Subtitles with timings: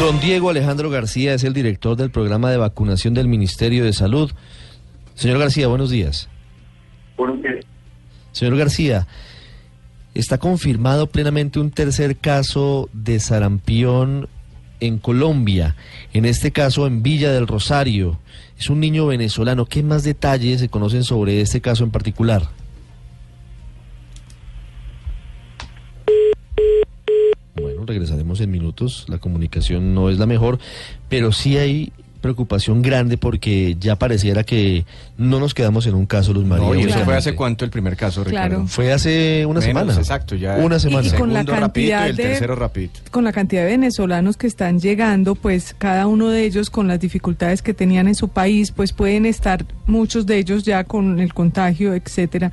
[0.00, 4.32] Don Diego Alejandro García es el director del programa de vacunación del Ministerio de Salud.
[5.14, 6.30] Señor García, buenos días.
[7.18, 7.66] Buenos días.
[8.32, 9.06] Señor García,
[10.14, 14.26] está confirmado plenamente un tercer caso de sarampión
[14.80, 15.76] en Colombia,
[16.14, 18.18] en este caso en Villa del Rosario.
[18.58, 19.66] Es un niño venezolano.
[19.66, 22.48] ¿Qué más detalles se conocen sobre este caso en particular?
[27.90, 29.04] Regresaremos en minutos.
[29.08, 30.58] La comunicación no es la mejor,
[31.08, 34.84] pero sí hay preocupación grande porque ya pareciera que
[35.16, 36.66] no nos quedamos en un caso, Luz María.
[36.66, 38.48] No, ¿y eso fue hace cuánto el primer caso, Ricardo?
[38.56, 38.66] Claro.
[38.68, 39.94] Fue hace una Menos, semana.
[39.94, 40.56] Exacto, ya.
[40.58, 41.08] Una semana.
[41.08, 43.00] Y con la rapidito cantidad y el de- tercero rapidito.
[43.10, 47.00] con la cantidad de venezolanos que están llegando, pues cada uno de ellos con las
[47.00, 51.32] dificultades que tenían en su país, pues pueden estar muchos de ellos ya con el
[51.32, 52.52] contagio, etcétera.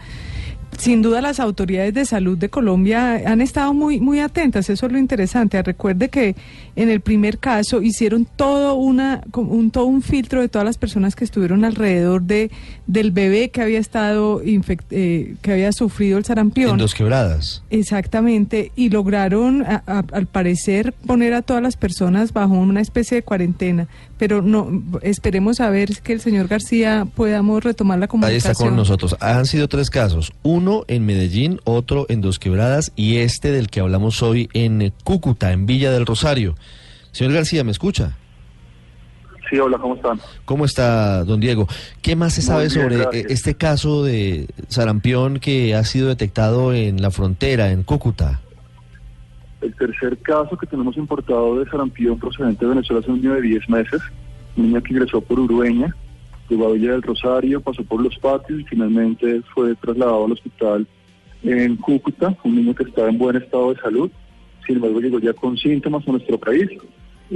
[0.78, 4.92] Sin duda las autoridades de salud de Colombia han estado muy muy atentas, eso es
[4.92, 5.62] lo interesante.
[5.64, 6.36] Recuerde que
[6.76, 11.16] en el primer caso hicieron todo una un todo un filtro de todas las personas
[11.16, 12.52] que estuvieron alrededor de
[12.86, 16.72] del bebé que había estado infect- eh, que había sufrido el sarampión.
[16.72, 17.64] En dos quebradas.
[17.72, 23.16] Exactamente, y lograron, a- a- al parecer, poner a todas las personas bajo una especie
[23.16, 23.88] de cuarentena.
[24.18, 28.52] Pero no, esperemos a ver que el señor García podamos retomar la Ahí comunicación.
[28.52, 29.16] está con nosotros.
[29.20, 30.34] Han sido tres casos.
[30.44, 35.54] Uno en Medellín, otro en Dos Quebradas y este del que hablamos hoy en Cúcuta,
[35.54, 36.56] en Villa del Rosario.
[37.12, 38.18] Señor García, ¿me escucha?
[39.50, 40.20] Sí, hola, ¿cómo están?
[40.44, 41.68] ¿Cómo está, don Diego?
[42.02, 43.32] ¿Qué más se sabe bien, sobre eh, gracias.
[43.32, 48.42] este caso de sarampión que ha sido detectado en la frontera, en Cúcuta?
[49.62, 53.42] El tercer caso que tenemos importado de sarampión procedente de Venezuela es un niño de
[53.42, 54.02] 10 meses,
[54.58, 55.96] un niño que ingresó por Urueña,
[56.50, 60.88] llegó a Villa del Rosario, pasó por los patios y finalmente fue trasladado al hospital
[61.44, 64.12] en Cúcuta, un niño que estaba en buen estado de salud,
[64.66, 66.70] sin embargo llegó ya con síntomas a nuestro país,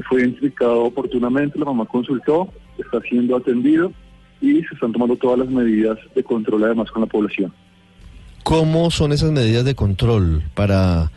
[0.07, 3.91] fue identificado oportunamente, la mamá consultó, está siendo atendido
[4.39, 7.53] y se están tomando todas las medidas de control además con la población.
[8.43, 11.11] ¿Cómo son esas medidas de control para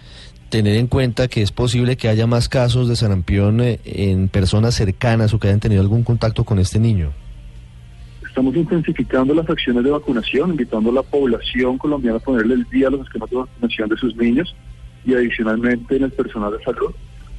[0.50, 4.75] tener en cuenta que es posible que haya más casos de sarampión eh, en personas
[4.75, 7.12] cercanas o que hayan tenido algún contacto con este niño?
[8.44, 12.88] Estamos intensificando las acciones de vacunación, invitando a la población colombiana a ponerle el día
[12.88, 14.55] a los esquemas de vacunación de sus niños
[15.06, 16.91] y adicionalmente en el personal de salud,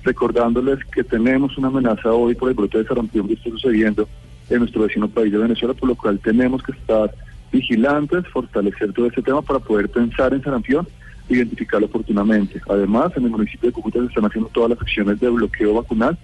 [0.03, 4.09] recordándoles que tenemos una amenaza hoy por el brote de sarampión que está sucediendo
[4.49, 7.13] en nuestro vecino país de Venezuela, por lo cual tenemos que estar
[7.51, 10.87] vigilantes, fortalecer todo este tema para poder pensar en sarampión
[11.29, 12.59] e identificarlo oportunamente.
[12.67, 16.17] Además, en el municipio de Cúcuta se están haciendo todas las acciones de bloqueo vacunal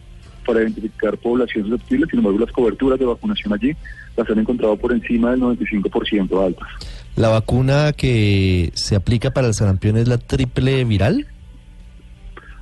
[0.46, 3.76] para identificar poblaciones susceptibles, sin embargo las coberturas de vacunación allí
[4.18, 6.68] las han encontrado por encima del 95% altas.
[7.16, 11.28] ¿La vacuna que se aplica para el sarampión es la triple viral?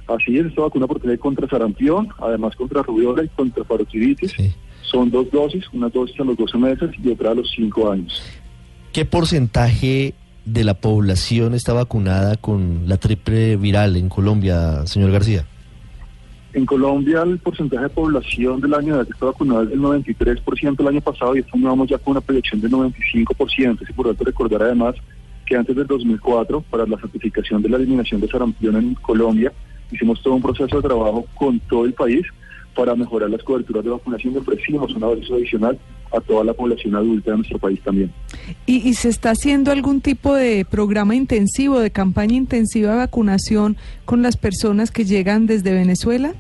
[0.08, 4.32] Así es, esta vacuna protege contra sarampión, además contra rubiola y contra parotiditis.
[4.32, 4.54] Sí.
[4.82, 8.24] Son dos dosis, una dosis a los 12 meses y otra a los 5 años.
[8.92, 10.16] ¿Qué porcentaje
[10.46, 15.46] de la población está vacunada con la triple viral en Colombia, señor García?
[16.52, 19.80] En Colombia el porcentaje de población del año de edad que está vacunada es del
[19.80, 23.84] 93% el año pasado y año vamos ya con una proyección de 95%.
[23.84, 24.96] Es importante recordar además
[25.46, 29.54] que antes del 2004, para la certificación de la eliminación de sarampión en Colombia,
[29.92, 32.26] hicimos todo un proceso de trabajo con todo el país
[32.76, 35.78] para mejorar las coberturas de vacunación y ofrecimos una dosis adicional
[36.12, 38.12] a toda la población adulta de nuestro país también.
[38.66, 43.78] ¿Y, y se está haciendo algún tipo de programa intensivo, de campaña intensiva de vacunación
[44.06, 46.34] con las personas que llegan desde Venezuela?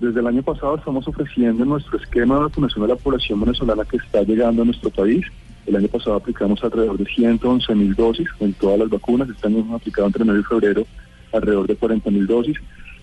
[0.00, 3.96] Desde el año pasado estamos ofreciendo nuestro esquema de vacunación a la población venezolana que
[3.96, 5.24] está llegando a nuestro país.
[5.64, 9.28] El año pasado aplicamos alrededor de 111 mil dosis en todas las vacunas.
[9.30, 10.86] Este año hemos aplicado entre enero y febrero
[11.32, 12.56] alrededor de 40 mil dosis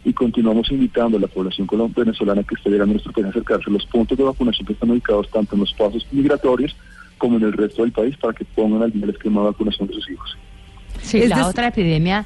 [0.06, 3.70] y continuamos invitando a la población venezolana que está llegando a nuestro país a acercarse
[3.70, 6.76] a los puntos de vacunación que están ubicados tanto en los pasos migratorios
[7.24, 9.88] como en el resto del país para que pongan al día el esquema de vacunación
[9.88, 10.38] de sus hijos.
[11.02, 12.26] Sí, Es la otra epidemia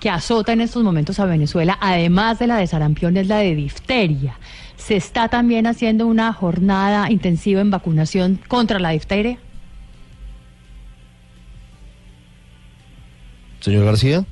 [0.00, 3.54] que azota en estos momentos a Venezuela, además de la de sarampión, es la de
[3.54, 4.36] difteria.
[4.74, 9.38] ¿Se está también haciendo una jornada intensiva en vacunación contra la difteria?
[13.60, 14.24] Señor García.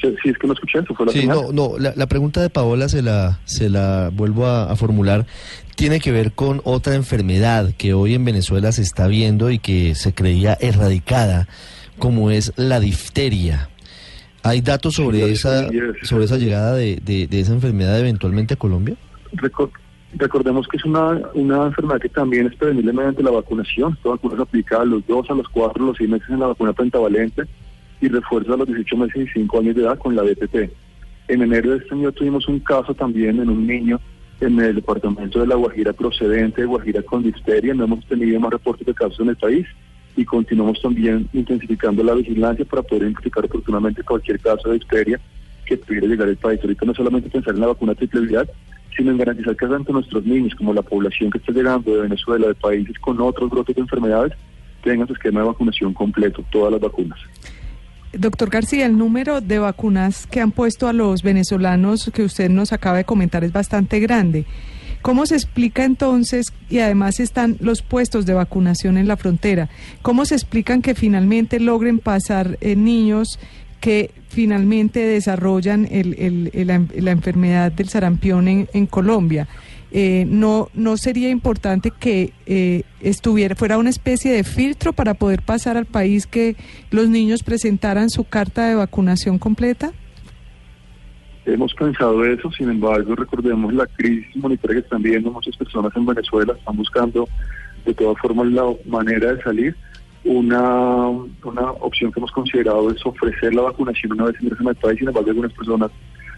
[0.00, 2.40] Si, si es que no escuché, eso fue la Sí, no, no, la, la pregunta
[2.40, 5.26] de Paola se la, se la vuelvo a, a formular.
[5.74, 9.94] Tiene que ver con otra enfermedad que hoy en Venezuela se está viendo y que
[9.96, 11.48] se creía erradicada,
[11.98, 13.68] como es la difteria.
[14.44, 18.56] ¿Hay datos sobre esa, es- sobre esa llegada de, de- de esa enfermedad eventualmente a
[18.56, 18.96] Colombia?
[19.34, 19.70] Recor-
[20.14, 23.94] recordemos que es una, una enfermedad que también es prevenible mediante la vacunación.
[23.96, 26.38] Esta vacuna se aplica a los 2, a los 4, a los 6 meses en
[26.38, 27.42] la vacuna pentavalente
[28.00, 30.70] y refuerza a los 18 meses y 5 años de edad con la BPT.
[31.28, 34.00] En enero de este año tuvimos un caso también en un niño
[34.40, 37.74] en el departamento de La Guajira procedente de Guajira con difteria.
[37.74, 39.66] No hemos tenido más reportes de casos en el país
[40.16, 45.20] y continuamos también intensificando la vigilancia para poder identificar oportunamente cualquier caso de difteria
[45.66, 46.60] que pudiera llegar al país.
[46.62, 48.50] Ahorita no solamente pensar en la vacuna triple viral,
[48.96, 52.48] sino en garantizar que tanto nuestros niños como la población que está llegando de Venezuela,
[52.48, 54.32] de países con otros brotes de enfermedades,
[54.82, 57.18] tengan su esquema de vacunación completo, todas las vacunas.
[58.12, 62.72] Doctor García, el número de vacunas que han puesto a los venezolanos que usted nos
[62.72, 64.46] acaba de comentar es bastante grande.
[65.02, 69.68] ¿Cómo se explica entonces, y además están los puestos de vacunación en la frontera,
[70.02, 73.38] cómo se explican que finalmente logren pasar eh, niños
[73.80, 79.46] que finalmente desarrollan la, enfermedad del sarampión en Colombia?
[79.90, 85.42] Eh, no, no sería importante que eh, estuviera, fuera una especie de filtro para poder
[85.42, 86.56] pasar al país que
[86.90, 89.92] los niños presentaran su carta de vacunación completa?
[91.46, 96.04] Hemos pensado eso, sin embargo, recordemos la crisis monetaria que están viviendo muchas personas en
[96.04, 97.26] Venezuela, están buscando
[97.86, 99.76] de todas formas la manera de salir.
[100.24, 104.98] Una, una opción que hemos considerado es ofrecer la vacunación una vez ingresan al país,
[104.98, 105.90] sin embargo, algunas personas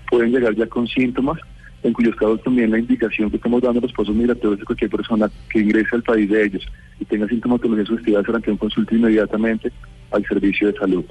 [0.08, 1.40] pueden llegar ya con síntomas
[1.82, 4.90] en cuyos casos también la indicación que estamos dando a los pasos migratorios de cualquier
[4.90, 6.66] persona que ingrese al país de ellos
[6.98, 9.72] y tenga sintomatología sugestiva será que un consulte inmediatamente
[10.10, 11.04] al servicio de salud.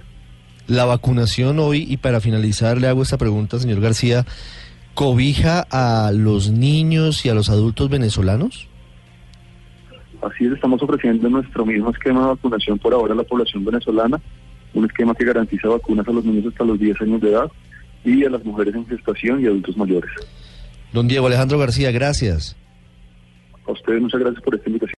[0.67, 4.25] La vacunación hoy, y para finalizar le hago esta pregunta, señor García,
[4.93, 8.67] ¿cobija a los niños y a los adultos venezolanos?
[10.21, 14.19] Así es, estamos ofreciendo nuestro mismo esquema de vacunación por ahora a la población venezolana,
[14.73, 17.51] un esquema que garantiza vacunas a los niños hasta los 10 años de edad
[18.03, 20.11] y a las mujeres en gestación y adultos mayores.
[20.93, 22.55] Don Diego Alejandro García, gracias.
[23.67, 24.95] A ustedes muchas gracias por esta invitación.